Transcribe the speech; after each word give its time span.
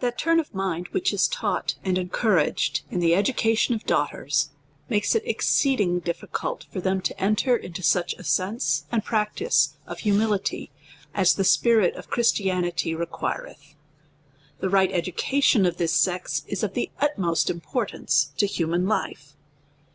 THAT 0.00 0.18
turn 0.18 0.38
of 0.38 0.52
mind, 0.52 0.88
which 0.88 1.14
is 1.14 1.26
taug 1.26 1.68
ht 1.68 1.74
and 1.82 1.96
encou 1.96 2.34
raged 2.36 2.82
in 2.90 3.00
the 3.00 3.14
education 3.14 3.74
of 3.74 3.86
daughters, 3.86 4.50
makes 4.90 5.14
it 5.14 5.22
exceed 5.24 5.80
ing 5.80 6.00
difficult 6.00 6.66
for 6.70 6.82
them 6.82 7.00
to 7.00 7.18
enter 7.18 7.56
into 7.56 7.82
such 7.82 8.12
a 8.18 8.22
sense 8.22 8.84
and 8.92 9.02
practice 9.02 9.78
of 9.86 10.00
humihty, 10.00 10.68
as 11.14 11.36
the 11.36 11.44
spirit 11.44 11.94
of 11.94 12.10
Christianity 12.10 12.94
re 12.94 13.06
quireth. 13.06 13.76
The 14.58 14.68
right 14.68 14.92
education 14.92 15.64
of 15.64 15.78
this 15.78 15.94
sex 15.94 16.44
is 16.46 16.62
of 16.62 16.74
the 16.74 16.90
utmost 17.00 17.48
im 17.48 17.62
portance 17.62 18.36
to 18.36 18.44
human 18.46 18.86
life. 18.86 19.38